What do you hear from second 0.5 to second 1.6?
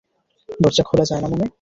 দরজা খোলা যায় না মানে?